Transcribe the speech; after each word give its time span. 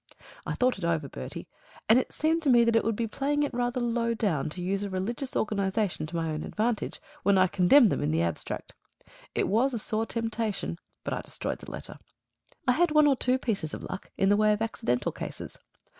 I 0.47 0.55
thought 0.55 0.79
it 0.79 0.83
over, 0.83 1.07
Bertie, 1.07 1.47
and 1.87 1.99
it 1.99 2.11
seemed 2.11 2.41
to 2.41 2.49
me 2.49 2.63
that 2.63 2.75
it 2.75 2.83
would 2.83 2.95
be 2.95 3.05
playing 3.05 3.43
it 3.43 3.53
rather 3.53 3.79
low 3.79 4.15
down 4.15 4.49
to 4.49 4.59
use 4.59 4.81
a 4.83 4.89
religious 4.89 5.35
organisation 5.35 6.07
to 6.07 6.15
my 6.15 6.31
own 6.31 6.41
advantage, 6.41 6.99
when 7.21 7.37
I 7.37 7.45
condemned 7.45 7.91
them 7.91 8.01
in 8.01 8.09
the 8.09 8.23
abstract. 8.23 8.73
It 9.35 9.47
was 9.47 9.75
a 9.75 9.77
sore 9.77 10.07
temptation, 10.07 10.79
but 11.03 11.13
I 11.13 11.21
destroyed 11.21 11.59
the 11.59 11.69
letter. 11.69 11.99
I 12.67 12.71
had 12.71 12.89
one 12.89 13.05
or 13.05 13.15
two 13.15 13.37
pieces 13.37 13.75
of 13.75 13.83
luck 13.83 14.09
in 14.17 14.29
the 14.29 14.37
way 14.37 14.53
of 14.53 14.61
accidental 14.63 15.11
cases. 15.11 15.59